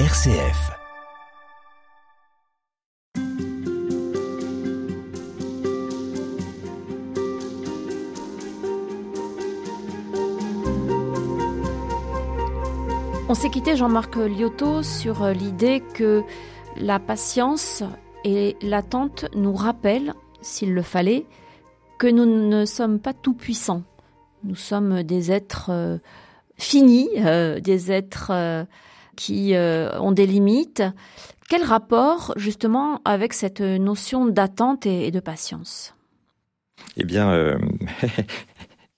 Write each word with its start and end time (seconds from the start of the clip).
RCF. 0.00 0.72
On 13.28 13.34
s'est 13.34 13.50
quitté, 13.50 13.76
Jean-Marc 13.76 14.16
Liotto, 14.16 14.82
sur 14.82 15.22
euh, 15.22 15.32
l'idée 15.32 15.80
que 15.94 16.24
la 16.76 16.98
patience 16.98 17.84
et 18.24 18.56
l'attente 18.62 19.26
nous 19.36 19.54
rappellent, 19.54 20.14
s'il 20.42 20.74
le 20.74 20.82
fallait, 20.82 21.24
que 22.00 22.08
nous 22.08 22.26
ne 22.26 22.64
sommes 22.64 22.98
pas 22.98 23.12
tout 23.12 23.34
puissants. 23.34 23.84
Nous 24.42 24.56
sommes 24.56 25.04
des 25.04 25.30
êtres 25.30 25.70
euh, 25.70 25.98
finis, 26.56 27.10
euh, 27.18 27.60
des 27.60 27.92
êtres 27.92 28.32
qui 29.16 29.54
ont 29.56 30.12
des 30.12 30.26
limites. 30.26 30.82
Quel 31.48 31.62
rapport 31.62 32.32
justement 32.36 33.00
avec 33.04 33.32
cette 33.32 33.60
notion 33.60 34.26
d'attente 34.26 34.86
et 34.86 35.10
de 35.10 35.20
patience? 35.20 35.94
Eh 36.96 37.04
bien, 37.04 37.58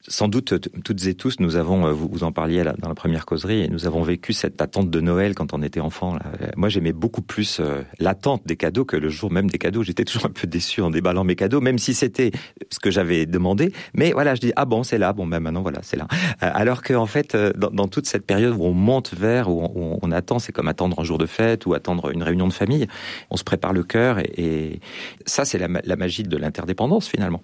Sans 0.09 0.28
doute, 0.28 0.55
toutes 0.84 1.06
et 1.06 1.15
tous, 1.15 1.41
nous 1.41 1.56
avons, 1.56 1.87
euh, 1.87 1.92
vous, 1.92 2.23
en 2.23 2.30
parliez 2.30 2.62
dans 2.78 2.88
la 2.88 2.95
première 2.95 3.27
causerie, 3.27 3.62
et 3.62 3.69
nous 3.69 3.87
avons 3.87 4.02
vécu 4.02 4.33
cette 4.33 4.62
attente 4.62 4.88
de 4.88 5.01
Noël 5.01 5.34
quand 5.34 5.52
on 5.52 5.62
était 5.62 5.80
enfant. 5.80 6.14
Là. 6.14 6.23
Moi, 6.56 6.69
j'aimais 6.69 6.92
beaucoup 6.92 7.23
plus 7.23 7.59
euh, 7.59 7.83
l'attente 7.98 8.42
des 8.47 8.56
cadeaux 8.56 8.84
que 8.84 8.97
le 8.97 9.09
jour 9.09 9.33
même 9.33 9.50
des 9.50 9.59
cadeaux. 9.59 9.83
J'étais 9.83 10.05
toujours 10.05 10.27
un 10.27 10.30
peu 10.33 10.47
déçu 10.47 10.80
en 10.80 10.91
déballant 10.91 11.24
mes 11.24 11.34
cadeaux, 11.34 11.61
même 11.61 11.78
si 11.78 11.92
c'était 11.92 12.30
ce 12.70 12.78
que 12.78 12.92
j'avais 12.92 13.27
demandé. 13.27 13.73
Mais 13.95 14.12
voilà, 14.12 14.37
je 14.37 14.41
dis 14.41 14.52
ah 14.55 14.64
bon, 14.64 14.84
c'est 14.84 14.98
là, 14.98 15.12
bon 15.12 15.27
ben 15.27 15.41
maintenant 15.41 15.62
voilà, 15.62 15.80
c'est 15.83 15.97
là. 15.97 16.06
Euh, 16.42 16.50
alors 16.55 16.83
que 16.83 16.95
en 16.95 17.06
fait, 17.06 17.36
dans, 17.36 17.88
toute 17.88 18.06
cette 18.06 18.27
période 18.27 18.55
où 18.56 18.62
on 18.62 18.73
monte 18.73 19.12
vers, 19.12 19.50
où 19.50 19.98
on, 20.02 20.12
attend, 20.12 20.38
c'est 20.38 20.52
comme 20.52 20.69
attendre 20.69 21.00
un 21.00 21.05
jour 21.05 21.19
de 21.19 21.27
fête 21.27 21.66
ou 21.66 21.75
attendre 21.75 22.12
une 22.12 22.23
réunion 22.23 22.47
de 22.47 22.52
famille. 22.52 22.86
On 23.31 23.36
se 23.36 23.44
prépare 23.44 23.72
le 23.72 23.83
cœur, 23.83 24.20
et, 24.20 24.81
ça, 25.25 25.44
c'est 25.44 25.59
la 25.59 25.97
magie 25.97 26.22
de 26.22 26.36
l'interdépendance 26.36 27.09
finalement. 27.09 27.42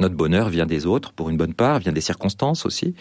Notre 0.00 0.14
bonheur 0.14 0.48
vient 0.48 0.66
des 0.66 0.86
autres, 0.86 1.12
pour 1.12 1.30
une 1.30 1.36
bonne 1.36 1.54
part, 1.54 1.78
vient 1.78 1.92
des 1.92 2.00
circonstances 2.00 2.66
aussi. 2.66 2.94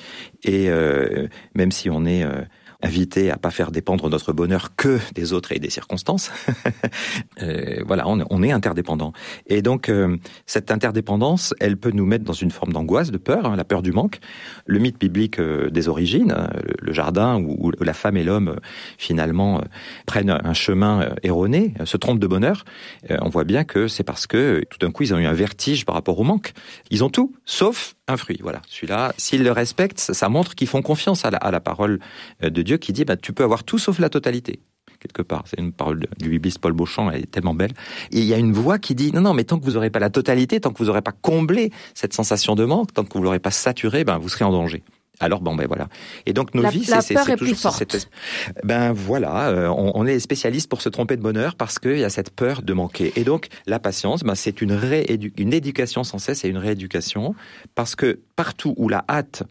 Et 0.43 0.69
euh, 0.69 1.27
même 1.53 1.71
si 1.71 1.89
on 1.89 2.05
est 2.05 2.23
euh, 2.23 2.41
invité 2.81 3.31
à 3.31 3.37
pas 3.37 3.51
faire 3.51 3.71
dépendre 3.71 4.09
notre 4.09 4.33
bonheur 4.33 4.75
que 4.75 4.99
des 5.13 5.33
autres 5.33 5.51
et 5.51 5.59
des 5.59 5.69
circonstances. 5.69 6.31
euh, 7.41 7.83
voilà, 7.85 8.07
on, 8.07 8.43
est 8.43 8.51
interdépendant. 8.51 9.13
Et 9.47 9.61
donc 9.61 9.89
euh, 9.89 10.17
cette 10.45 10.71
interdépendance, 10.71 11.53
elle 11.59 11.77
peut 11.77 11.91
nous 11.91 12.05
mettre 12.05 12.23
dans 12.23 12.33
une 12.33 12.51
forme 12.51 12.73
d'angoisse, 12.73 13.11
de 13.11 13.17
peur, 13.17 13.45
hein, 13.45 13.55
la 13.55 13.63
peur 13.63 13.81
du 13.81 13.91
manque. 13.91 14.19
Le 14.65 14.79
mythe 14.79 14.99
biblique 14.99 15.39
euh, 15.39 15.69
des 15.69 15.89
origines, 15.89 16.31
hein, 16.31 16.49
le, 16.79 16.93
jardin 16.93 17.39
où, 17.39 17.71
la 17.79 17.93
femme 17.93 18.17
et 18.17 18.23
l'homme 18.23 18.57
finalement 18.97 19.61
prennent 20.05 20.29
un 20.29 20.53
chemin 20.53 21.09
erroné, 21.23 21.73
se 21.85 21.97
trompent 21.97 22.19
de 22.19 22.27
bonheur. 22.27 22.65
on 23.09 23.29
voit 23.29 23.43
bien 23.43 23.63
que 23.63 23.87
c'est 23.87 24.03
parce 24.03 24.27
que 24.27 24.63
tout 24.69 24.77
d'un 24.79 24.91
coup 24.91 25.03
ils 25.03 25.13
ont 25.13 25.17
eu 25.17 25.25
un 25.25 25.33
vertige 25.33 25.85
par 25.85 25.95
rapport 25.95 26.19
au 26.19 26.23
manque. 26.23 26.53
Ils 26.89 27.03
ont 27.03 27.09
tout, 27.09 27.33
sauf 27.45 27.96
un 28.07 28.17
fruit. 28.17 28.39
Voilà, 28.41 28.61
celui-là, 28.67 29.13
s'ils 29.17 29.43
le 29.43 29.51
respectent, 29.51 29.99
ça 29.99 30.29
montre 30.29 30.55
qu'ils 30.55 30.67
font 30.67 30.81
confiance 30.81 31.25
à 31.25 31.31
la, 31.31 31.59
parole 31.59 31.99
de 32.41 32.61
Dieu 32.61 32.77
qui 32.77 32.93
dit 32.93 33.05
bah, 33.05 33.17
tu 33.17 33.33
peux 33.33 33.43
avoir 33.43 33.63
tout 33.63 33.77
sauf 33.77 33.99
la 33.99 34.09
totalité 34.09 34.59
quelque 34.99 35.21
part. 35.21 35.43
C'est 35.45 35.59
une 35.59 35.71
parole 35.71 36.07
du 36.17 36.29
bibliste 36.29 36.59
Paul 36.59 36.73
Beauchamp, 36.73 37.11
elle 37.11 37.21
est 37.21 37.31
tellement 37.31 37.53
belle. 37.53 37.71
Et 38.11 38.19
il 38.19 38.25
y 38.25 38.33
a 38.33 38.37
une 38.37 38.53
voix 38.53 38.79
qui 38.79 38.95
dit 38.95 39.11
non, 39.11 39.21
non, 39.21 39.33
mais 39.33 39.43
tant 39.43 39.59
que 39.59 39.65
vous 39.65 39.73
n'aurez 39.73 39.89
pas 39.89 39.99
la 39.99 40.09
totalité, 40.09 40.59
tant 40.59 40.71
que 40.71 40.77
vous 40.79 40.85
n'aurez 40.85 41.01
pas 41.01 41.11
comblé 41.11 41.71
cette 41.93 42.13
sensation 42.13 42.55
de 42.55 42.65
manque, 42.65 42.93
tant 42.93 43.03
que 43.03 43.13
vous 43.13 43.23
l'aurez 43.23 43.39
pas 43.39 43.51
saturé, 43.51 44.03
ben 44.03 44.17
vous 44.17 44.29
serez 44.29 44.45
en 44.45 44.51
danger. 44.51 44.83
Alors 45.19 45.41
bon 45.41 45.55
ben 45.55 45.65
voilà. 45.67 45.87
Et 46.25 46.33
donc 46.33 46.53
nos 46.53 46.61
la, 46.61 46.69
vies, 46.69 46.85
c'est 46.85 47.35
toujours 47.35 47.73
cette 47.73 48.09
ben 48.63 48.93
voilà, 48.93 49.49
euh, 49.49 49.67
on, 49.67 49.91
on, 49.95 50.05
est 50.05 50.19
spécialiste 50.19 50.69
pour 50.69 50.81
se 50.81 50.89
tromper 50.89 51.17
de 51.17 51.21
bonheur 51.21 51.55
parce 51.55 51.79
qu'il 51.79 51.97
y 51.97 52.03
a 52.03 52.09
cette 52.09 52.29
peur 52.29 52.61
de 52.61 52.73
manquer. 52.73 53.13
Et 53.15 53.23
donc 53.23 53.47
la 53.65 53.79
patience, 53.79 54.23
ben 54.23 54.35
c'est 54.35 54.61
une 54.61 54.73
réédu 54.73 55.33
une 55.37 55.53
éducation 55.53 56.03
sans 56.03 56.19
cesse 56.19 56.45
et 56.45 56.49
une 56.49 56.57
rééducation 56.57 57.35
parce 57.73 57.95
que 57.95 58.19
partout 58.35 58.75
où 58.77 58.89
la 58.89 59.03
hâte 59.09 59.43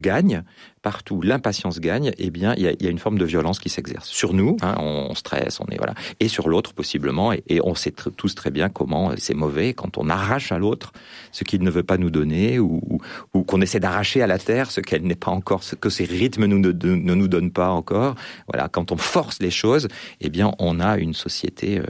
gagne, 0.00 0.44
partout 0.82 1.20
l'impatience 1.22 1.80
gagne, 1.80 2.12
eh 2.18 2.30
bien, 2.30 2.54
il 2.56 2.62
y 2.62 2.86
a, 2.86 2.90
une 2.90 2.98
forme 2.98 3.18
de 3.18 3.24
violence 3.24 3.58
qui 3.58 3.68
s'exerce 3.68 4.08
sur 4.08 4.32
nous. 4.32 4.56
Hein, 4.62 4.76
on, 4.78 5.14
stresse, 5.14 5.60
on 5.60 5.66
est 5.66 5.76
voilà, 5.76 5.94
et 6.20 6.28
sur 6.28 6.48
l'autre 6.48 6.72
possiblement. 6.72 7.32
Et, 7.32 7.60
on 7.64 7.74
sait 7.74 7.90
tous 7.90 8.34
très 8.34 8.50
bien 8.50 8.68
comment 8.68 9.12
c'est 9.16 9.34
mauvais 9.34 9.74
quand 9.74 9.98
on 9.98 10.08
arrache 10.08 10.52
à 10.52 10.58
l'autre 10.58 10.92
ce 11.32 11.44
qu'il 11.44 11.62
ne 11.62 11.70
veut 11.70 11.82
pas 11.82 11.98
nous 11.98 12.10
donner, 12.10 12.58
ou, 12.58 13.00
ou, 13.34 13.42
qu'on 13.42 13.60
essaie 13.60 13.80
d'arracher 13.80 14.22
à 14.22 14.26
la 14.26 14.38
terre 14.38 14.70
ce 14.70 14.80
qu'elle 14.80 15.02
n'est 15.02 15.16
pas 15.16 15.30
encore, 15.30 15.62
ce 15.64 15.74
que 15.74 15.90
ses 15.90 16.04
rythmes 16.04 16.46
nous, 16.46 16.58
ne, 16.58 16.70
ne, 16.70 17.14
nous 17.14 17.28
donnent 17.28 17.52
pas 17.52 17.70
encore. 17.70 18.14
Voilà, 18.46 18.68
quand 18.68 18.92
on 18.92 18.96
force 18.96 19.40
les 19.40 19.50
choses, 19.50 19.88
eh 20.20 20.30
bien, 20.30 20.52
on 20.58 20.80
a 20.80 20.98
une 20.98 21.14
société 21.14 21.78
euh, 21.78 21.84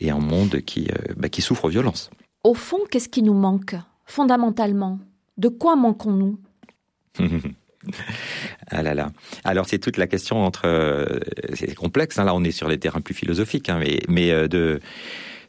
et 0.00 0.10
un 0.10 0.18
monde 0.18 0.60
qui, 0.62 0.88
euh, 0.90 1.12
bah, 1.16 1.28
qui 1.28 1.42
souffre 1.42 1.68
violence. 1.68 2.10
Au 2.44 2.54
fond, 2.54 2.78
qu'est-ce 2.90 3.08
qui 3.08 3.22
nous 3.22 3.34
manque 3.34 3.76
fondamentalement? 4.06 4.98
De 5.36 5.48
quoi 5.48 5.76
manquons-nous? 5.76 6.38
Ah 8.70 8.82
là 8.82 8.94
là. 8.94 9.10
Alors 9.44 9.66
c'est 9.66 9.78
toute 9.78 9.96
la 9.96 10.06
question 10.06 10.44
entre, 10.44 10.62
euh, 10.66 11.20
c'est 11.54 11.74
complexe. 11.74 12.18
Hein, 12.18 12.24
là, 12.24 12.34
on 12.34 12.44
est 12.44 12.52
sur 12.52 12.68
les 12.68 12.78
terrains 12.78 13.00
plus 13.00 13.14
philosophiques, 13.14 13.68
hein, 13.68 13.80
mais, 14.08 14.30
euh, 14.30 14.48
de, 14.48 14.80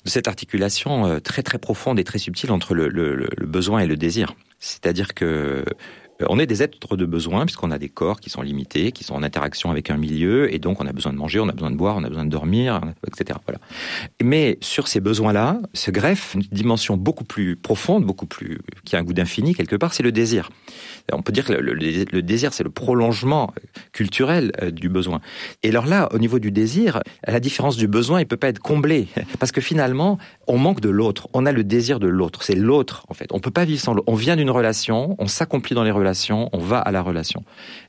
cette 0.06 0.28
articulation 0.28 1.06
euh, 1.06 1.19
très 1.19 1.44
très 1.44 1.59
profonde 1.59 2.00
et 2.00 2.03
très 2.03 2.19
subtile 2.19 2.52
entre 2.52 2.75
le 2.75 3.28
besoin 3.46 3.79
et 3.79 3.88
le 3.88 3.96
désir. 3.96 4.35
C'est-à-dire 4.59 5.13
que 5.13 5.66
on 6.29 6.39
est 6.39 6.45
des 6.45 6.63
êtres 6.63 6.95
de 6.95 7.06
besoin 7.06 7.45
puisqu'on 7.45 7.72
a 7.72 7.78
des 7.78 7.89
corps 7.89 8.19
qui 8.19 8.29
sont 8.29 8.41
limités, 8.41 8.91
qui 8.91 9.03
sont 9.03 9.16
en 9.16 9.23
interaction 9.23 9.72
avec 9.72 9.89
un 9.89 9.97
milieu, 9.97 10.53
et 10.53 10.59
donc 10.59 10.81
on 10.81 10.88
a 10.88 10.94
besoin 10.94 11.13
de 11.13 11.17
manger, 11.17 11.39
on 11.39 11.50
a 11.50 11.53
besoin 11.53 11.72
de 11.72 11.75
boire, 11.75 11.95
on 11.97 12.03
a 12.03 12.09
besoin 12.09 12.25
de 12.25 12.29
dormir, 12.29 12.81
etc. 13.07 13.39
Voilà. 13.45 13.59
Mais 14.22 14.57
sur 14.61 14.88
ces 14.88 15.00
besoins-là 15.00 15.59
se 15.73 15.91
greffe 15.91 16.35
une 16.35 16.41
dimension 16.51 16.97
beaucoup 16.97 17.23
plus 17.23 17.56
profonde, 17.56 18.06
beaucoup 18.06 18.25
plus 18.25 18.59
qui 18.85 18.95
a 18.95 19.00
un 19.00 19.03
goût 19.03 19.13
d'infini 19.13 19.53
quelque 19.56 19.75
part, 19.75 19.94
c'est 19.94 20.03
le 20.03 20.11
désir. 20.11 20.50
On 21.11 21.22
peut 21.22 21.34
dire 21.34 21.45
que 21.45 21.53
le 21.53 22.22
désir, 22.22 22.53
c'est 22.53 22.63
le 22.63 22.69
prolongement 22.69 23.53
culturel 23.91 24.51
euh, 24.61 24.72
du 24.72 24.90
besoin. 24.90 25.19
Et 25.61 25.69
alors 25.69 25.85
là, 25.85 26.09
au 26.13 26.17
niveau 26.17 26.40
du 26.40 26.51
désir, 26.51 27.01
à 27.25 27.31
la 27.31 27.40
différence 27.40 27.78
du 27.78 27.88
besoin, 27.88 28.19
il 28.19 28.25
peut 28.25 28.38
pas 28.38 28.47
être 28.47 28.59
comblé 28.59 29.07
parce 29.40 29.51
que 29.51 29.61
finalement, 29.61 30.17
on 30.47 30.57
manque 30.57 30.81
de 30.81 30.90
l'autre. 30.90 31.28
On 31.34 31.45
a 31.45 31.51
le 31.51 31.63
désir 31.63 32.00
de 32.00 32.07
l'autre. 32.07 32.44
C'est 32.44 32.55
l'autre 32.55 33.05
en 33.09 33.13
fait. 33.13 33.28
On 33.31 33.40
peut 33.40 33.51
pas 33.51 33.66
vivre 33.66 33.81
sans 33.81 33.94
l'autre. 33.94 34.07
On 34.07 34.16
vient 34.16 34.35
d'une 34.35 34.50
relation, 34.50 35.16
on 35.19 35.28
s'accomplit 35.28 35.75
dans 35.75 35.84
les 35.84 35.91
relations, 35.91 36.12
on 36.51 36.59
va 36.59 36.79
à 36.79 36.91
la 36.91 37.01
relation. 37.01 37.44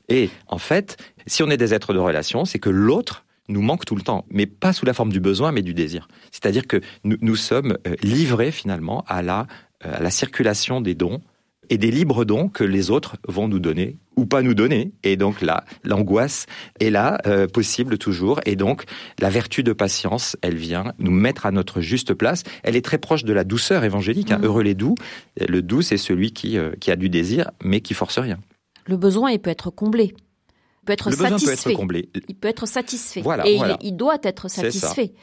Et 0.09 0.29
en 0.47 0.57
fait, 0.57 0.97
si 1.27 1.43
on 1.43 1.49
est 1.49 1.57
des 1.57 1.73
êtres 1.73 1.93
de 1.93 1.99
relation, 1.99 2.45
c'est 2.45 2.59
que 2.59 2.69
l'autre 2.69 3.25
nous 3.47 3.61
manque 3.61 3.85
tout 3.85 3.95
le 3.95 4.01
temps, 4.01 4.25
mais 4.29 4.45
pas 4.45 4.73
sous 4.73 4.85
la 4.85 4.93
forme 4.93 5.11
du 5.11 5.19
besoin, 5.19 5.51
mais 5.51 5.61
du 5.61 5.73
désir. 5.73 6.07
C'est-à-dire 6.31 6.67
que 6.67 6.81
nous, 7.03 7.17
nous, 7.21 7.35
sommes 7.35 7.77
euh, 7.87 7.95
livrés 8.01 8.51
finalement 8.51 9.03
à 9.07 9.21
la, 9.21 9.47
euh, 9.85 9.97
à 9.97 10.01
la 10.01 10.09
circulation 10.09 10.81
des 10.81 10.95
dons 10.95 11.21
et 11.69 11.77
des 11.77 11.91
libres 11.91 12.25
dons 12.25 12.49
que 12.49 12.63
les 12.63 12.91
autres 12.91 13.17
vont 13.27 13.47
nous 13.47 13.59
donner 13.59 13.97
ou 14.15 14.25
pas 14.25 14.41
nous 14.41 14.53
donner. 14.53 14.91
Et 15.03 15.17
donc 15.17 15.41
là, 15.41 15.65
l'angoisse 15.83 16.45
est 16.79 16.89
là, 16.89 17.19
euh, 17.25 17.47
possible 17.47 17.97
toujours. 17.97 18.39
Et 18.45 18.55
donc, 18.55 18.83
la 19.19 19.29
vertu 19.29 19.63
de 19.63 19.73
patience, 19.73 20.37
elle 20.41 20.55
vient 20.55 20.93
nous 20.99 21.11
mettre 21.11 21.45
à 21.45 21.51
notre 21.51 21.81
juste 21.81 22.13
place. 22.13 22.43
Elle 22.63 22.75
est 22.75 22.85
très 22.85 22.97
proche 22.97 23.23
de 23.23 23.33
la 23.33 23.43
douceur 23.43 23.83
évangélique. 23.83 24.31
Hein. 24.31 24.39
Mmh. 24.39 24.45
Heureux 24.45 24.63
les 24.63 24.75
doux. 24.75 24.95
Le 25.39 25.61
doux, 25.61 25.81
c'est 25.81 25.97
celui 25.97 26.31
qui, 26.31 26.57
euh, 26.57 26.71
qui 26.79 26.91
a 26.91 26.95
du 26.95 27.09
désir, 27.09 27.51
mais 27.63 27.81
qui 27.81 27.93
force 27.93 28.19
rien. 28.19 28.39
Le 28.85 28.97
besoin, 28.97 29.31
il 29.31 29.39
peut 29.39 29.49
être 29.49 29.69
comblé. 29.69 30.13
Il 30.83 30.85
peut 30.85 30.93
être 30.93 31.09
le 31.09 31.15
satisfait. 31.15 31.55
Peut 31.63 31.71
être 31.71 31.77
comblé. 31.77 32.09
Il 32.29 32.35
peut 32.35 32.47
être 32.47 32.67
satisfait. 32.67 33.21
Voilà, 33.21 33.47
et 33.47 33.57
voilà. 33.57 33.77
Il, 33.81 33.89
il, 33.89 33.97
doit 33.97 34.17
être 34.23 34.49
satisfait. 34.49 35.13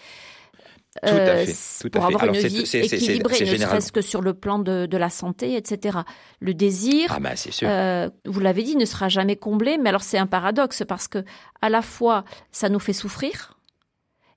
Tout 1.04 1.14
à 1.14 1.36
fait. 1.36 1.52
Tout 1.82 1.90
pour 1.90 2.04
à 2.04 2.08
fait. 2.08 2.14
avoir 2.14 2.22
Alors 2.22 2.34
une 2.36 2.40
vie 2.48 2.62
équilibrée, 2.76 3.40
ne 3.40 3.56
serait-ce 3.56 3.90
que 3.92 4.00
sur 4.00 4.20
le 4.20 4.34
plan 4.34 4.58
de, 4.60 4.86
de, 4.86 4.96
la 4.96 5.10
santé, 5.10 5.56
etc. 5.56 5.98
Le 6.40 6.54
désir, 6.54 7.06
ah 7.10 7.18
bah, 7.20 7.34
sûr. 7.36 7.68
Euh, 7.68 8.08
vous 8.24 8.40
l'avez 8.40 8.62
dit, 8.62 8.76
ne 8.76 8.84
sera 8.84 9.08
jamais 9.08 9.36
comblé. 9.36 9.78
Mais 9.78 9.88
alors 9.88 10.02
c'est 10.02 10.18
un 10.18 10.26
paradoxe 10.28 10.84
parce 10.86 11.08
que 11.08 11.24
à 11.60 11.68
la 11.68 11.82
fois 11.82 12.24
ça 12.52 12.68
nous 12.68 12.78
fait 12.80 12.92
souffrir 12.92 13.58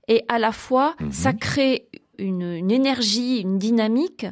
et 0.08 0.24
à 0.28 0.40
la 0.40 0.52
fois 0.52 0.96
Mhm. 1.00 1.08
mm 1.08 1.10
-hmm. 1.10 1.14
ça 1.14 1.34
crée 1.34 1.88
une, 2.18 2.42
une 2.64 2.72
énergie, 2.72 3.42
une 3.42 3.58
dynamique 3.60 4.26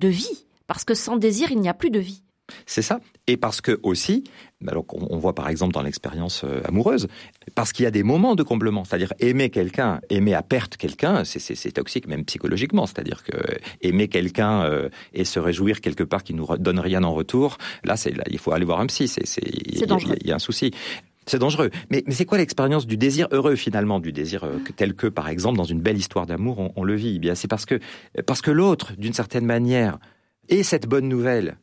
de 0.00 0.08
vie. 0.08 0.46
Parce 0.66 0.84
que 0.84 0.94
sans 0.94 1.16
désir, 1.16 1.50
il 1.50 1.60
n'y 1.60 1.68
a 1.68 1.74
plus 1.74 1.90
de 1.90 1.98
vie. 1.98 2.22
C'est 2.66 2.82
ça. 2.82 3.00
Et 3.26 3.36
parce 3.36 3.60
que 3.60 3.78
aussi, 3.82 4.24
alors 4.66 4.84
on, 4.92 5.06
on 5.14 5.18
voit 5.18 5.34
par 5.34 5.48
exemple 5.48 5.72
dans 5.72 5.82
l'expérience 5.82 6.42
euh, 6.44 6.60
amoureuse, 6.70 7.06
parce 7.54 7.72
qu'il 7.72 7.84
y 7.84 7.86
a 7.86 7.90
des 7.90 8.02
moments 8.02 8.34
de 8.34 8.42
comblement, 8.42 8.84
c'est-à-dire 8.84 9.12
aimer 9.18 9.50
quelqu'un, 9.50 10.00
aimer 10.10 10.34
à 10.34 10.42
perte 10.42 10.76
quelqu'un, 10.76 11.24
c'est 11.24 11.72
toxique 11.72 12.06
même 12.06 12.24
psychologiquement, 12.24 12.86
c'est-à-dire 12.86 13.22
que 13.22 13.36
aimer 13.82 14.08
quelqu'un 14.08 14.62
euh, 14.62 14.88
et 15.12 15.24
se 15.24 15.38
réjouir 15.38 15.80
quelque 15.80 16.04
part 16.04 16.22
qui 16.22 16.34
nous 16.34 16.46
donne 16.58 16.78
rien 16.78 17.04
en 17.04 17.12
retour, 17.12 17.58
là, 17.84 17.96
c'est 17.96 18.14
il 18.30 18.38
faut 18.38 18.52
aller 18.52 18.64
voir 18.64 18.80
un 18.80 18.86
psy, 18.86 19.08
c'est 19.08 19.22
il 19.42 19.78
y, 19.78 20.32
a 20.32 20.34
un 20.34 20.38
souci. 20.38 20.72
C'est 21.26 21.38
dangereux. 21.38 21.70
Mais, 21.90 22.02
mais 22.06 22.14
c'est 22.14 22.24
quoi 22.24 22.38
l'expérience 22.38 22.86
du 22.86 22.96
désir 22.96 23.28
heureux 23.30 23.54
finalement, 23.54 24.00
du 24.00 24.12
désir 24.12 24.44
euh, 24.44 24.58
tel 24.76 24.94
que 24.94 25.06
par 25.06 25.28
exemple 25.28 25.56
dans 25.56 25.64
une 25.64 25.80
belle 25.80 25.98
histoire 25.98 26.26
d'amour 26.26 26.58
on, 26.58 26.72
on, 26.76 26.84
le 26.84 26.94
vit. 26.94 27.16
Eh 27.16 27.18
bien, 27.18 27.34
c'est 27.34 27.48
parce 27.48 27.66
que 27.66 27.78
parce 28.26 28.42
que 28.42 28.50
l'autre, 28.50 28.92
d'une 28.98 29.12
certaine 29.12 29.46
manière, 29.46 29.98
est 30.48 30.62
cette 30.62 30.86
bonne 30.86 31.08
nouvelle 31.08 31.58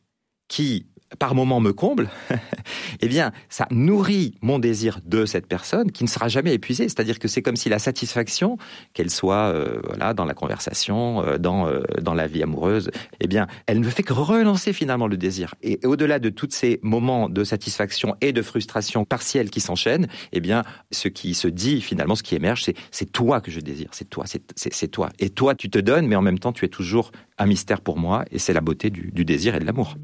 qui 0.47 0.85
par 1.19 1.35
moment 1.35 1.59
me 1.59 1.71
comble, 1.71 2.09
eh 3.01 3.07
bien, 3.07 3.31
ça 3.49 3.67
nourrit 3.71 4.35
mon 4.41 4.59
désir 4.59 4.99
de 5.05 5.25
cette 5.25 5.47
personne 5.47 5.91
qui 5.91 6.03
ne 6.03 6.09
sera 6.09 6.27
jamais 6.27 6.53
épuisé. 6.53 6.83
C'est-à-dire 6.83 7.19
que 7.19 7.27
c'est 7.27 7.41
comme 7.41 7.55
si 7.55 7.69
la 7.69 7.79
satisfaction, 7.79 8.57
qu'elle 8.93 9.09
soit 9.09 9.51
euh, 9.53 9.79
voilà 9.85 10.13
dans 10.13 10.25
la 10.25 10.33
conversation, 10.33 11.23
euh, 11.23 11.37
dans 11.37 11.67
euh, 11.67 11.83
dans 12.01 12.13
la 12.13 12.27
vie 12.27 12.43
amoureuse, 12.43 12.91
eh 13.19 13.27
bien, 13.27 13.47
elle 13.67 13.79
ne 13.79 13.89
fait 13.89 14.03
que 14.03 14.13
relancer 14.13 14.73
finalement 14.73 15.07
le 15.07 15.17
désir. 15.17 15.55
Et, 15.61 15.79
au-delà 15.85 16.19
de 16.19 16.29
tous 16.29 16.49
ces 16.51 16.79
moments 16.83 17.29
de 17.29 17.43
satisfaction 17.43 18.15
et 18.21 18.33
de 18.33 18.41
frustration 18.41 19.05
partielle 19.05 19.49
qui 19.49 19.61
s'enchaînent, 19.61 20.07
eh 20.33 20.39
bien, 20.41 20.63
ce 20.91 21.07
qui 21.07 21.33
se 21.33 21.47
dit 21.47 21.81
finalement, 21.81 22.15
ce 22.15 22.23
qui 22.23 22.35
émerge, 22.35 22.63
c'est 22.63 22.75
c'est 22.91 23.11
toi 23.11 23.39
que 23.39 23.51
je 23.51 23.59
désire, 23.59 23.89
c'est 23.91 24.09
toi, 24.09 24.25
c'est 24.27 24.87
toi. 24.89 25.09
Et 25.19 25.29
toi, 25.29 25.55
tu 25.55 25.69
te 25.69 25.79
donnes, 25.79 26.07
mais 26.07 26.15
en 26.15 26.21
même 26.21 26.39
temps, 26.39 26.51
tu 26.51 26.65
es 26.65 26.69
toujours 26.69 27.11
un 27.37 27.45
mystère 27.45 27.81
pour 27.81 27.97
moi, 27.97 28.25
et 28.31 28.39
c'est 28.39 28.53
la 28.53 28.61
beauté 28.61 28.89
du, 28.89 29.11
du 29.11 29.23
désir 29.23 29.55
et 29.55 29.59
de 29.59 29.65
l'amour. 29.65 29.95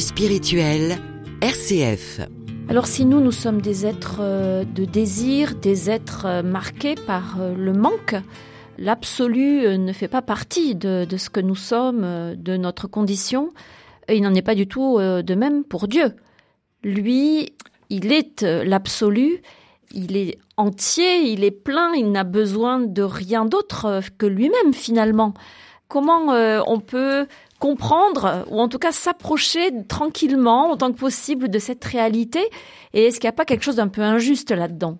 Spirituel, 0.00 0.98
RCF. 1.40 2.20
Alors 2.68 2.86
si 2.86 3.04
nous, 3.04 3.20
nous 3.20 3.32
sommes 3.32 3.60
des 3.62 3.86
êtres 3.86 4.18
euh, 4.20 4.64
de 4.64 4.84
désir, 4.84 5.54
des 5.54 5.90
êtres 5.90 6.26
euh, 6.26 6.42
marqués 6.42 6.94
par 6.94 7.40
euh, 7.40 7.54
le 7.54 7.72
manque, 7.72 8.16
l'absolu 8.78 9.78
ne 9.78 9.92
fait 9.92 10.08
pas 10.08 10.22
partie 10.22 10.74
de, 10.74 11.06
ce 11.16 11.30
que 11.30 11.40
nous 11.40 11.54
sommes, 11.54 12.34
de 12.36 12.56
notre 12.56 12.88
condition. 12.88 13.50
Et 14.08 14.16
il 14.16 14.22
n'en 14.22 14.34
est 14.34 14.42
pas 14.42 14.54
du 14.54 14.68
tout 14.68 14.98
de 14.98 15.34
même 15.34 15.64
pour 15.64 15.88
Dieu. 15.88 16.14
Lui, 16.84 17.54
il 17.88 18.12
est 18.12 18.42
l'absolu, 18.42 19.40
il 19.92 20.16
est 20.16 20.38
entier, 20.58 21.30
il 21.30 21.42
est 21.42 21.50
plein, 21.50 21.94
il 21.94 22.12
n'a 22.12 22.22
besoin 22.22 22.80
de 22.80 23.02
rien 23.02 23.46
d'autre 23.46 24.02
que 24.18 24.26
lui-même 24.26 24.74
finalement. 24.74 25.32
Comment 25.88 26.34
on 26.66 26.80
peut 26.80 27.26
comprendre 27.58 28.44
ou 28.50 28.60
en 28.60 28.68
tout 28.68 28.78
cas 28.78 28.92
s'approcher 28.92 29.70
tranquillement 29.88 30.70
autant 30.70 30.92
que 30.92 30.98
possible 30.98 31.48
de 31.48 31.58
cette 31.58 31.84
réalité. 31.84 32.40
Et 32.92 33.04
est-ce 33.04 33.20
qu'il 33.20 33.26
n'y 33.26 33.34
a 33.34 33.36
pas 33.36 33.44
quelque 33.44 33.62
chose 33.62 33.76
d'un 33.76 33.88
peu 33.88 34.02
injuste 34.02 34.50
là-dedans? 34.50 34.98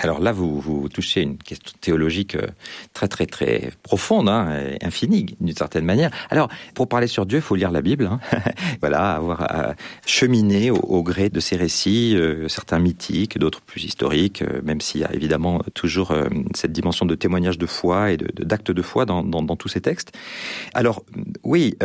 Alors 0.00 0.20
là, 0.20 0.30
vous, 0.30 0.88
touchez 0.88 1.22
une 1.22 1.38
question 1.38 1.74
théologique 1.80 2.36
euh, 2.36 2.46
très 2.92 3.08
très 3.08 3.26
très 3.26 3.72
profonde, 3.82 4.28
hein, 4.28 4.76
infinie 4.80 5.36
d'une 5.40 5.56
certaine 5.56 5.84
manière. 5.84 6.12
Alors, 6.30 6.48
pour 6.74 6.88
parler 6.88 7.08
sur 7.08 7.26
Dieu, 7.26 7.38
il 7.38 7.42
faut 7.42 7.56
lire 7.56 7.72
la 7.72 7.82
Bible. 7.82 8.06
Hein. 8.06 8.20
voilà, 8.80 9.14
avoir 9.16 9.42
à 9.42 9.74
cheminer 10.06 10.70
au, 10.70 11.02
gré 11.02 11.30
de 11.30 11.40
ces 11.40 11.56
récits, 11.56 12.14
euh, 12.16 12.46
certains 12.46 12.78
mythiques, 12.78 13.38
d'autres 13.38 13.60
plus 13.60 13.82
historiques, 13.82 14.42
euh, 14.42 14.60
même 14.62 14.80
s'il 14.80 15.00
y 15.00 15.04
a 15.04 15.12
évidemment 15.12 15.62
toujours 15.74 16.14
cette 16.54 16.72
dimension 16.72 17.04
de 17.04 17.14
témoignage 17.16 17.58
de 17.58 17.66
foi 17.66 18.12
et 18.12 18.16
de 18.16 18.28
d'acte 18.44 18.70
de, 18.70 18.82
foi 18.82 19.04
dans, 19.04 19.22
tous 19.56 19.68
ces 19.68 19.80
textes. 19.80 20.12
Alors 20.74 21.02
oui, 21.42 21.76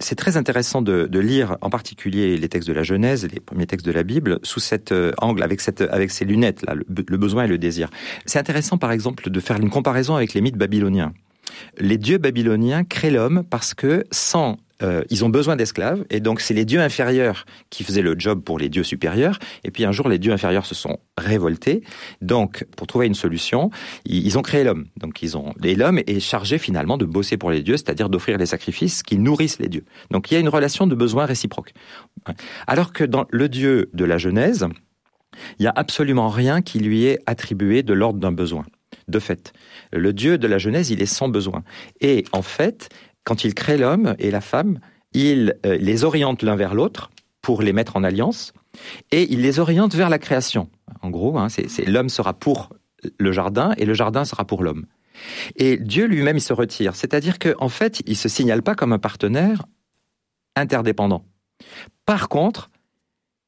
c'est 0.00 0.16
très 0.16 0.36
intéressant 0.36 0.82
de, 0.82 1.18
lire 1.18 1.56
en 1.60 1.70
particulier 1.70 2.36
les 2.36 2.48
textes 2.48 2.68
de 2.68 2.74
la 2.74 2.82
Genèse, 2.82 3.26
les 3.32 3.40
premiers 3.40 3.66
textes 3.66 3.86
de 3.86 3.92
la 3.92 4.02
Bible, 4.02 4.38
sous 4.42 4.60
cet 4.60 4.92
angle, 5.18 5.42
avec 5.42 5.60
ces 6.10 6.24
lunettes 6.24 6.62
là, 6.62 6.74
le 7.08 7.16
besoin 7.16 7.44
et 7.44 7.48
le 7.48 7.58
désir. 7.58 7.90
C'est 8.26 8.38
intéressant, 8.38 8.78
par 8.78 8.92
exemple, 8.92 9.30
de 9.30 9.40
faire 9.40 9.58
une 9.58 9.70
comparaison 9.70 10.14
avec 10.14 10.34
les 10.34 10.40
mythes 10.40 10.56
babyloniens. 10.56 11.12
Les 11.78 11.98
dieux 11.98 12.18
babyloniens 12.18 12.84
créent 12.84 13.10
l'homme 13.10 13.44
parce 13.48 13.74
que 13.74 14.04
sans 14.10 14.56
euh, 14.82 15.02
ils 15.08 15.24
ont 15.24 15.28
besoin 15.28 15.56
d'esclaves, 15.56 16.04
et 16.10 16.20
donc 16.20 16.40
c'est 16.40 16.54
les 16.54 16.64
dieux 16.64 16.80
inférieurs 16.80 17.46
qui 17.70 17.84
faisaient 17.84 18.02
le 18.02 18.16
job 18.18 18.42
pour 18.42 18.58
les 18.58 18.68
dieux 18.68 18.82
supérieurs, 18.82 19.38
et 19.62 19.70
puis 19.70 19.84
un 19.84 19.92
jour 19.92 20.08
les 20.08 20.18
dieux 20.18 20.32
inférieurs 20.32 20.66
se 20.66 20.74
sont 20.74 20.98
révoltés, 21.16 21.82
donc 22.20 22.66
pour 22.76 22.86
trouver 22.86 23.06
une 23.06 23.14
solution, 23.14 23.70
ils, 24.04 24.36
ont 24.36 24.42
créé 24.42 24.64
l'homme. 24.64 24.86
Donc 24.96 25.22
ils 25.22 25.36
ont, 25.36 25.54
l'homme 25.62 26.00
est 26.06 26.20
chargé 26.20 26.58
finalement 26.58 26.98
de 26.98 27.04
bosser 27.04 27.36
pour 27.36 27.50
les 27.50 27.62
dieux, 27.62 27.76
c'est-à-dire 27.76 28.08
d'offrir 28.08 28.36
les 28.36 28.46
sacrifices 28.46 29.02
qui 29.02 29.16
nourrissent 29.16 29.60
les 29.60 29.68
dieux. 29.68 29.84
Donc 30.10 30.30
il 30.30 30.34
y 30.34 30.36
a 30.36 30.40
une 30.40 30.48
relation 30.48 30.86
de 30.86 30.94
besoin 30.94 31.24
réciproque. 31.24 31.72
Alors 32.66 32.92
que 32.92 33.04
dans 33.04 33.26
le 33.30 33.48
dieu 33.48 33.90
de 33.94 34.04
la 34.04 34.18
Genèse, 34.18 34.66
il 35.58 35.62
n'y 35.62 35.68
a 35.68 35.72
absolument 35.74 36.28
rien 36.28 36.62
qui 36.62 36.78
lui 36.78 37.04
est 37.04 37.18
attribué 37.26 37.82
de 37.82 37.92
l'ordre 37.92 38.18
d'un 38.18 38.32
besoin. 38.32 38.64
De 39.08 39.18
fait, 39.18 39.52
le 39.92 40.12
Dieu 40.12 40.38
de 40.38 40.46
la 40.46 40.58
Genèse, 40.58 40.90
il 40.90 41.02
est 41.02 41.06
sans 41.06 41.28
besoin. 41.28 41.62
Et 42.00 42.24
en 42.32 42.42
fait, 42.42 42.88
quand 43.24 43.44
il 43.44 43.54
crée 43.54 43.76
l'homme 43.76 44.14
et 44.18 44.30
la 44.30 44.40
femme, 44.40 44.78
il 45.12 45.54
euh, 45.66 45.76
les 45.76 46.04
oriente 46.04 46.42
l'un 46.42 46.56
vers 46.56 46.74
l'autre 46.74 47.10
pour 47.42 47.62
les 47.62 47.72
mettre 47.72 47.96
en 47.96 48.04
alliance, 48.04 48.52
et 49.10 49.30
il 49.30 49.42
les 49.42 49.58
oriente 49.58 49.94
vers 49.94 50.08
la 50.08 50.18
création. 50.18 50.70
En 51.02 51.10
gros, 51.10 51.38
hein, 51.38 51.48
c'est 51.48 51.86
l'homme 51.86 52.08
sera 52.08 52.32
pour 52.32 52.70
le 53.18 53.32
jardin 53.32 53.74
et 53.76 53.84
le 53.84 53.94
jardin 53.94 54.24
sera 54.24 54.46
pour 54.46 54.62
l'homme. 54.62 54.86
Et 55.56 55.76
Dieu 55.76 56.06
lui-même, 56.06 56.38
il 56.38 56.42
se 56.42 56.52
retire. 56.52 56.96
C'est-à-dire 56.96 57.38
qu'en 57.38 57.52
en 57.58 57.68
fait, 57.68 58.02
il 58.06 58.16
se 58.16 58.28
signale 58.28 58.62
pas 58.62 58.74
comme 58.74 58.92
un 58.92 58.98
partenaire 58.98 59.66
interdépendant. 60.56 61.24
Par 62.06 62.28
contre, 62.28 62.70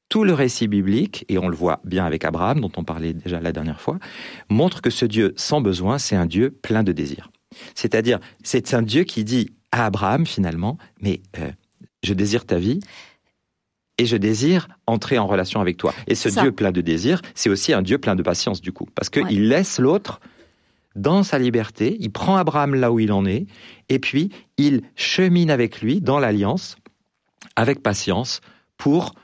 tout 0.08 0.24
le 0.24 0.32
récit 0.32 0.68
biblique, 0.68 1.24
et 1.28 1.38
on 1.38 1.48
le 1.48 1.56
voit 1.56 1.80
bien 1.84 2.04
avec 2.04 2.24
Abraham, 2.24 2.60
dont 2.60 2.72
on 2.76 2.84
parlait 2.84 3.12
déjà 3.12 3.40
la 3.40 3.52
dernière 3.52 3.80
fois, 3.80 3.98
montre 4.48 4.80
que 4.80 4.90
ce 4.90 5.04
Dieu 5.04 5.34
sans 5.36 5.60
besoin, 5.60 5.98
c'est 5.98 6.16
un 6.16 6.26
Dieu 6.26 6.50
plein 6.50 6.82
de 6.82 6.92
désirs. 6.92 7.30
C'est-à-dire, 7.74 8.20
c'est 8.42 8.74
un 8.74 8.82
Dieu 8.82 9.04
qui 9.04 9.24
dit 9.24 9.50
à 9.72 9.86
Abraham 9.86 10.26
finalement, 10.26 10.78
mais 11.00 11.20
euh, 11.38 11.50
je 12.02 12.14
désire 12.14 12.44
ta 12.44 12.58
vie, 12.58 12.80
et 13.98 14.06
je 14.06 14.16
désire 14.16 14.68
entrer 14.86 15.18
en 15.18 15.26
relation 15.26 15.60
avec 15.60 15.76
toi. 15.76 15.94
Et 16.06 16.14
ce 16.14 16.28
Dieu 16.28 16.52
plein 16.52 16.70
de 16.70 16.80
désirs, 16.80 17.22
c'est 17.34 17.48
aussi 17.48 17.72
un 17.72 17.82
Dieu 17.82 17.98
plein 17.98 18.14
de 18.14 18.22
patience 18.22 18.60
du 18.60 18.72
coup, 18.72 18.86
parce 18.94 19.08
qu'il 19.08 19.48
laisse 19.48 19.78
l'autre 19.78 20.20
dans 20.94 21.22
sa 21.22 21.38
liberté, 21.38 21.96
il 22.00 22.10
prend 22.10 22.36
Abraham 22.36 22.74
là 22.74 22.90
où 22.90 22.98
il 22.98 23.12
en 23.12 23.26
est, 23.26 23.46
et 23.88 23.98
puis 23.98 24.30
il 24.56 24.82
chemine 24.96 25.50
avec 25.50 25.80
lui 25.80 26.00
dans 26.00 26.18
l'alliance, 26.18 26.76
avec 27.54 27.82
patience, 27.82 28.40
pour 28.78 29.14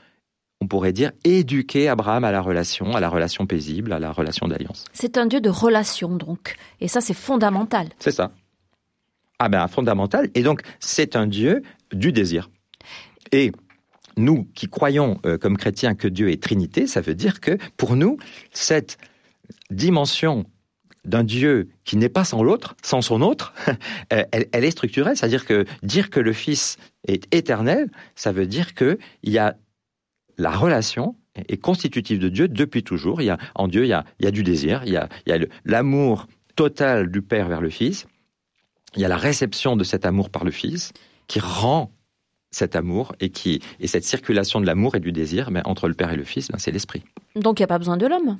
on 0.63 0.67
pourrait 0.67 0.93
dire, 0.93 1.11
éduquer 1.25 1.89
Abraham 1.89 2.23
à 2.23 2.31
la 2.31 2.39
relation, 2.39 2.95
à 2.95 3.01
la 3.01 3.09
relation 3.09 3.45
paisible, 3.45 3.91
à 3.91 3.99
la 3.99 4.13
relation 4.13 4.47
d'alliance. 4.47 4.85
C'est 4.93 5.17
un 5.17 5.25
Dieu 5.25 5.41
de 5.41 5.49
relation, 5.49 6.15
donc. 6.15 6.55
Et 6.79 6.87
ça, 6.87 7.01
c'est 7.01 7.13
fondamental. 7.13 7.89
C'est 7.99 8.11
ça. 8.11 8.31
Ah 9.39 9.49
ben, 9.49 9.67
fondamental. 9.67 10.29
Et 10.35 10.41
donc, 10.41 10.61
c'est 10.79 11.17
un 11.17 11.27
Dieu 11.27 11.63
du 11.91 12.13
désir. 12.13 12.49
Et 13.33 13.51
nous 14.15 14.45
qui 14.55 14.69
croyons 14.69 15.19
euh, 15.25 15.37
comme 15.37 15.57
chrétiens 15.57 15.95
que 15.95 16.07
Dieu 16.07 16.29
est 16.29 16.41
Trinité, 16.41 16.87
ça 16.87 17.01
veut 17.01 17.15
dire 17.15 17.41
que 17.41 17.57
pour 17.75 17.97
nous, 17.97 18.17
cette 18.53 18.97
dimension 19.69 20.45
d'un 21.03 21.25
Dieu 21.25 21.67
qui 21.83 21.97
n'est 21.97 22.07
pas 22.07 22.23
sans 22.23 22.41
l'autre, 22.41 22.77
sans 22.81 23.01
son 23.01 23.21
autre, 23.21 23.53
elle, 24.09 24.47
elle, 24.53 24.63
est 24.63 24.71
structurelle. 24.71 25.17
C'est-à-dire 25.17 25.45
que 25.45 25.65
dire 25.81 26.09
que 26.09 26.21
le 26.21 26.31
Fils 26.31 26.77
est 27.05 27.27
éternel, 27.35 27.91
ça 28.15 28.31
veut 28.31 28.47
dire 28.47 28.73
qu'il 28.75 28.97
y 29.23 29.37
a 29.37 29.57
la 30.37 30.51
relation 30.51 31.15
est 31.35 31.57
constitutive 31.57 32.19
de 32.19 32.29
Dieu 32.29 32.47
depuis 32.47 32.83
toujours. 32.83 33.21
Il 33.21 33.25
y 33.25 33.29
a, 33.29 33.37
en 33.55 33.67
Dieu, 33.67 33.83
il 33.85 33.89
y 33.89 33.93
a, 33.93 34.05
il 34.19 34.25
y 34.25 34.27
a 34.27 34.31
du 34.31 34.43
désir, 34.43 34.83
il 34.85 34.93
y 34.93 34.97
a, 34.97 35.09
il 35.25 35.31
y 35.31 35.33
a 35.33 35.39
l'amour 35.65 36.27
total 36.55 37.09
du 37.09 37.21
Père 37.21 37.47
vers 37.47 37.61
le 37.61 37.69
Fils. 37.69 38.07
Il 38.95 39.01
y 39.01 39.05
a 39.05 39.07
la 39.07 39.17
réception 39.17 39.75
de 39.75 39.83
cet 39.83 40.05
amour 40.05 40.29
par 40.29 40.43
le 40.43 40.51
Fils 40.51 40.93
qui 41.27 41.39
rend 41.39 41.91
cet 42.51 42.75
amour 42.75 43.15
et 43.19 43.29
qui 43.29 43.61
et 43.79 43.87
cette 43.87 44.03
circulation 44.03 44.61
de 44.61 44.67
l'amour 44.67 44.95
et 44.95 44.99
du 44.99 45.11
désir 45.11 45.49
mais 45.49 45.61
entre 45.65 45.87
le 45.87 45.95
Père 45.95 46.11
et 46.11 46.15
le 46.17 46.23
Fils, 46.23 46.49
ben, 46.49 46.59
c'est 46.59 46.71
l'esprit. 46.71 47.03
Donc 47.35 47.59
il 47.59 47.63
n'y 47.63 47.65
a 47.65 47.67
pas 47.67 47.79
besoin 47.79 47.97
de 47.97 48.05
l'homme. 48.05 48.37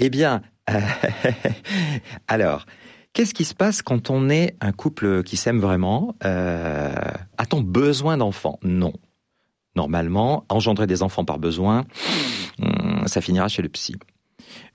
Eh 0.00 0.10
bien, 0.10 0.42
alors, 2.28 2.66
qu'est-ce 3.12 3.34
qui 3.34 3.44
se 3.44 3.54
passe 3.54 3.82
quand 3.82 4.10
on 4.10 4.28
est 4.28 4.56
un 4.60 4.72
couple 4.72 5.22
qui 5.22 5.36
s'aime 5.36 5.60
vraiment 5.60 6.16
euh, 6.24 6.92
A-t-on 7.38 7.60
besoin 7.60 8.16
d'enfants? 8.16 8.58
Non 8.62 8.92
normalement, 9.76 10.44
engendrer 10.48 10.86
des 10.86 11.02
enfants 11.02 11.24
par 11.24 11.38
besoin, 11.38 11.84
hmm, 12.58 13.06
ça 13.06 13.20
finira 13.20 13.48
chez 13.48 13.62
le 13.62 13.68
psy. 13.68 13.96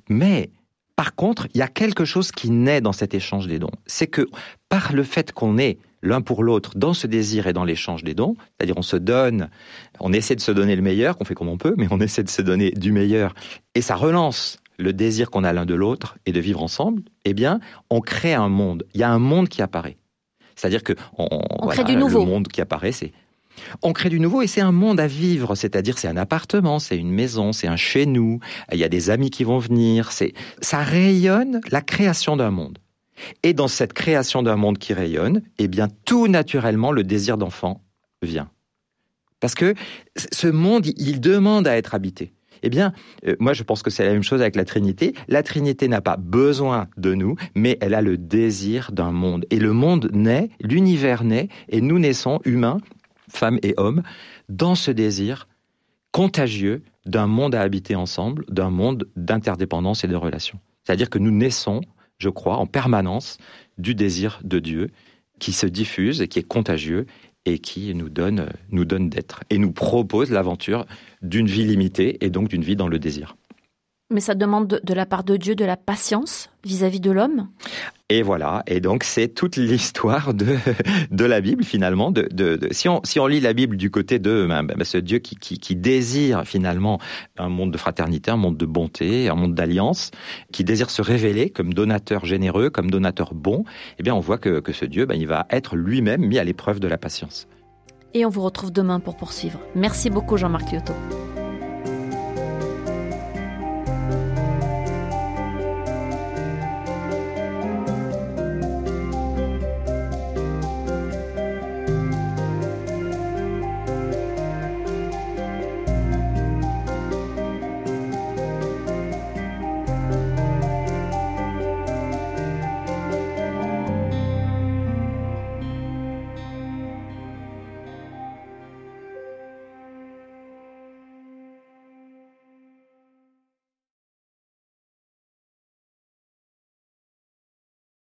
Mais 0.09 0.49
par 0.95 1.13
contre, 1.13 1.47
il 1.53 1.59
y 1.59 1.61
a 1.61 1.67
quelque 1.67 2.05
chose 2.05 2.31
qui 2.31 2.49
naît 2.49 2.81
dans 2.81 2.91
cet 2.91 3.13
échange 3.13 3.47
des 3.47 3.59
dons. 3.59 3.71
C'est 3.85 4.07
que 4.07 4.27
par 4.67 4.93
le 4.93 5.03
fait 5.03 5.31
qu'on 5.31 5.57
est 5.57 5.77
l'un 6.01 6.21
pour 6.21 6.43
l'autre 6.43 6.71
dans 6.75 6.93
ce 6.93 7.07
désir 7.07 7.47
et 7.47 7.53
dans 7.53 7.63
l'échange 7.63 8.03
des 8.03 8.13
dons, 8.13 8.35
c'est-à-dire 8.57 8.77
on 8.77 8.83
se 8.83 8.97
donne, 8.97 9.49
on 9.99 10.13
essaie 10.13 10.35
de 10.35 10.41
se 10.41 10.51
donner 10.51 10.75
le 10.75 10.81
meilleur, 10.81 11.17
qu'on 11.17 11.25
fait 11.25 11.35
comme 11.35 11.49
on 11.49 11.57
peut, 11.57 11.75
mais 11.77 11.87
on 11.91 11.99
essaie 11.99 12.23
de 12.23 12.29
se 12.29 12.41
donner 12.41 12.71
du 12.71 12.91
meilleur, 12.91 13.35
et 13.75 13.81
ça 13.81 13.95
relance 13.95 14.57
le 14.79 14.93
désir 14.93 15.29
qu'on 15.29 15.43
a 15.43 15.53
l'un 15.53 15.65
de 15.65 15.73
l'autre 15.73 16.17
et 16.25 16.31
de 16.31 16.39
vivre 16.39 16.61
ensemble, 16.61 17.03
eh 17.25 17.33
bien, 17.33 17.59
on 17.89 17.99
crée 17.99 18.33
un 18.33 18.49
monde. 18.49 18.83
Il 18.93 19.01
y 19.01 19.03
a 19.03 19.09
un 19.09 19.19
monde 19.19 19.49
qui 19.49 19.61
apparaît. 19.61 19.97
C'est-à-dire 20.55 20.83
que 20.83 20.93
on, 21.17 21.67
crée 21.67 21.83
du 21.83 21.95
nouveau. 21.95 22.19
Le 22.19 22.25
monde 22.25 22.47
qui 22.47 22.61
apparaît, 22.61 22.91
c'est 22.91 23.11
on 23.81 23.93
crée 23.93 24.09
du 24.09 24.19
nouveau 24.19 24.41
et 24.41 24.47
c'est 24.47 24.61
un 24.61 24.71
monde 24.71 24.99
à 24.99 25.07
vivre, 25.07 25.55
c'est-à-dire 25.55 25.97
c'est 25.97 26.07
un 26.07 26.17
appartement, 26.17 26.79
c'est 26.79 26.97
une 26.97 27.11
maison, 27.11 27.51
c'est 27.51 27.67
un 27.67 27.75
chez 27.75 28.05
nous, 28.05 28.39
il 28.71 28.77
y 28.77 28.83
a 28.83 28.89
des 28.89 29.09
amis 29.09 29.29
qui 29.29 29.43
vont 29.43 29.59
venir, 29.59 30.11
c'est 30.11 30.33
ça 30.61 30.79
rayonne 30.83 31.61
la 31.71 31.81
création 31.81 32.37
d'un 32.37 32.51
monde. 32.51 32.77
Et 33.43 33.53
dans 33.53 33.67
cette 33.67 33.93
création 33.93 34.43
d'un 34.43 34.55
monde 34.55 34.77
qui 34.77 34.93
rayonne, 34.93 35.41
eh 35.57 35.67
bien 35.67 35.87
tout 36.05 36.27
naturellement 36.27 36.91
le 36.91 37.03
désir 37.03 37.37
d'enfant 37.37 37.81
vient. 38.21 38.49
Parce 39.39 39.55
que 39.55 39.73
ce 40.15 40.47
monde, 40.47 40.87
il 40.97 41.19
demande 41.19 41.67
à 41.67 41.77
être 41.77 41.93
habité. 41.93 42.33
Eh 42.63 42.69
bien, 42.69 42.93
euh, 43.27 43.35
moi 43.39 43.53
je 43.53 43.63
pense 43.63 43.83
que 43.83 43.89
c'est 43.89 44.03
la 44.03 44.11
même 44.11 44.23
chose 44.23 44.41
avec 44.41 44.55
la 44.55 44.65
Trinité. 44.65 45.13
La 45.27 45.43
Trinité 45.43 45.87
n'a 45.87 46.01
pas 46.01 46.17
besoin 46.17 46.87
de 46.97 47.13
nous, 47.13 47.35
mais 47.55 47.77
elle 47.81 47.93
a 47.93 48.01
le 48.01 48.17
désir 48.17 48.91
d'un 48.91 49.11
monde. 49.11 49.45
Et 49.51 49.59
le 49.59 49.73
monde 49.73 50.09
naît, 50.13 50.49
l'univers 50.59 51.23
naît, 51.23 51.49
et 51.69 51.81
nous 51.81 51.99
naissons, 51.99 52.39
humains, 52.45 52.79
femmes 53.29 53.59
et 53.63 53.73
hommes, 53.77 54.03
dans 54.49 54.75
ce 54.75 54.91
désir 54.91 55.47
contagieux 56.11 56.83
d'un 57.05 57.27
monde 57.27 57.55
à 57.55 57.61
habiter 57.61 57.95
ensemble, 57.95 58.45
d'un 58.49 58.69
monde 58.69 59.07
d'interdépendance 59.15 60.03
et 60.03 60.07
de 60.07 60.15
relations. 60.15 60.59
C'est-à-dire 60.83 61.09
que 61.09 61.19
nous 61.19 61.31
naissons, 61.31 61.81
je 62.17 62.29
crois, 62.29 62.57
en 62.57 62.65
permanence 62.65 63.37
du 63.77 63.93
désir 63.93 64.39
de 64.43 64.59
Dieu 64.59 64.89
qui 65.39 65.53
se 65.53 65.67
diffuse 65.67 66.21
et 66.21 66.27
qui 66.27 66.39
est 66.39 66.47
contagieux 66.47 67.05
et 67.45 67.59
qui 67.59 67.93
nous 67.93 68.09
donne, 68.09 68.49
nous 68.71 68.85
donne 68.85 69.09
d'être 69.09 69.43
et 69.49 69.57
nous 69.57 69.71
propose 69.71 70.31
l'aventure 70.31 70.85
d'une 71.21 71.47
vie 71.47 71.65
limitée 71.65 72.23
et 72.25 72.29
donc 72.29 72.49
d'une 72.49 72.63
vie 72.63 72.75
dans 72.75 72.87
le 72.87 72.99
désir. 72.99 73.35
Mais 74.09 74.21
ça 74.21 74.35
demande 74.35 74.81
de, 74.83 74.93
la 74.93 75.05
part 75.05 75.23
de 75.23 75.37
Dieu 75.37 75.55
de 75.55 75.65
la 75.65 75.77
patience 75.77 76.49
vis-à-vis 76.67 76.99
de 76.99 77.11
l'homme. 77.11 77.47
Et 78.09 78.21
voilà, 78.21 78.63
et 78.67 78.79
donc 78.79 79.03
c'est 79.03 79.27
toute 79.27 79.55
l'histoire 79.57 80.33
de, 80.33 80.55
de 81.11 81.25
la 81.25 81.41
Bible 81.41 81.63
finalement. 81.63 82.11
De, 82.11 82.27
de, 82.31 82.67
si, 82.71 82.87
on, 82.87 83.01
si 83.03 83.19
on 83.19 83.27
lit 83.27 83.39
la 83.39 83.53
Bible 83.53 83.75
du 83.75 83.91
côté 83.91 84.19
de 84.19 84.45
ben, 84.47 84.63
ben, 84.63 84.83
ce 84.83 84.97
Dieu 84.97 85.19
qui, 85.19 85.35
qui, 85.35 85.59
qui, 85.59 85.75
désire 85.75 86.43
finalement 86.45 86.99
un 87.37 87.49
monde 87.49 87.71
de 87.71 87.77
fraternité, 87.77 88.31
un 88.31 88.37
monde 88.37 88.57
de 88.57 88.65
bonté, 88.65 89.29
un 89.29 89.35
monde 89.35 89.55
d'alliance, 89.55 90.11
qui 90.51 90.63
désire 90.63 90.89
se 90.89 91.01
révéler 91.01 91.49
comme 91.49 91.73
donateur 91.73 92.25
généreux, 92.25 92.69
comme 92.69 92.89
donateur 92.91 93.33
bon, 93.33 93.65
eh 93.99 94.03
bien 94.03 94.15
on 94.15 94.19
voit 94.19 94.37
que, 94.37 94.59
que 94.59 94.71
ce 94.71 94.85
Dieu, 94.85 95.05
ben, 95.05 95.15
il 95.15 95.27
va 95.27 95.47
être 95.49 95.75
lui-même 95.75 96.25
mis 96.25 96.39
à 96.39 96.43
l'épreuve 96.43 96.79
de 96.79 96.87
la 96.87 96.97
patience. 96.97 97.47
Et 98.13 98.25
on 98.25 98.29
vous 98.29 98.41
retrouve 98.41 98.71
demain 98.71 98.99
pour 98.99 99.17
poursuivre. 99.17 99.59
Merci 99.75 100.09
beaucoup 100.09 100.37
Jean-Marc 100.37 100.71
Lyoto. 100.71 100.93